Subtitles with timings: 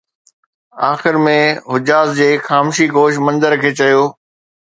[0.91, 1.35] آخر ۾
[1.73, 4.01] حجاز جي خامشي گوش منتظر کي چيو